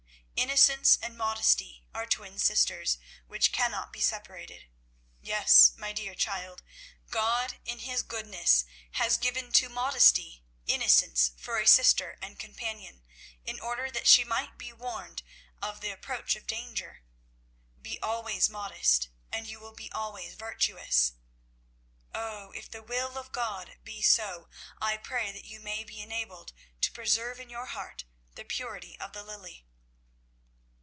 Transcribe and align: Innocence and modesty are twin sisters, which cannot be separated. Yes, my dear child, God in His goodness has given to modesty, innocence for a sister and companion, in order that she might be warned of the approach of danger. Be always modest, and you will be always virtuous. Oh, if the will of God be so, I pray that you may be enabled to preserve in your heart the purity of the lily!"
Innocence 0.35 0.97
and 1.03 1.15
modesty 1.15 1.85
are 1.93 2.07
twin 2.07 2.39
sisters, 2.39 2.97
which 3.27 3.51
cannot 3.51 3.93
be 3.93 4.01
separated. 4.01 4.65
Yes, 5.21 5.71
my 5.77 5.93
dear 5.93 6.15
child, 6.15 6.63
God 7.11 7.59
in 7.63 7.77
His 7.77 8.01
goodness 8.01 8.65
has 8.93 9.17
given 9.19 9.51
to 9.51 9.69
modesty, 9.69 10.43
innocence 10.65 11.31
for 11.37 11.59
a 11.59 11.67
sister 11.67 12.17
and 12.23 12.39
companion, 12.39 13.03
in 13.45 13.59
order 13.59 13.91
that 13.91 14.07
she 14.07 14.23
might 14.23 14.57
be 14.57 14.73
warned 14.73 15.21
of 15.61 15.79
the 15.79 15.91
approach 15.91 16.35
of 16.35 16.47
danger. 16.47 17.03
Be 17.79 17.99
always 18.01 18.49
modest, 18.49 19.09
and 19.31 19.45
you 19.45 19.59
will 19.59 19.75
be 19.75 19.91
always 19.91 20.33
virtuous. 20.33 21.13
Oh, 22.15 22.49
if 22.55 22.69
the 22.69 22.81
will 22.81 23.15
of 23.15 23.31
God 23.31 23.77
be 23.83 24.01
so, 24.01 24.49
I 24.81 24.97
pray 24.97 25.31
that 25.31 25.45
you 25.45 25.59
may 25.59 25.83
be 25.83 26.01
enabled 26.01 26.51
to 26.81 26.91
preserve 26.91 27.39
in 27.39 27.51
your 27.51 27.67
heart 27.67 28.05
the 28.33 28.43
purity 28.43 28.97
of 28.99 29.13
the 29.13 29.23
lily!" 29.23 29.67